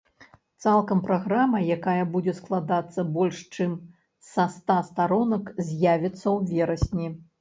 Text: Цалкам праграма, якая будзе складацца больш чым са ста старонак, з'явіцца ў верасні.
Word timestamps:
Цалкам 0.63 1.01
праграма, 1.07 1.59
якая 1.77 2.03
будзе 2.15 2.33
складацца 2.39 3.05
больш 3.17 3.43
чым 3.57 3.75
са 4.31 4.47
ста 4.55 4.79
старонак, 4.89 5.53
з'явіцца 5.69 6.23
ў 6.35 6.55
верасні. 6.55 7.07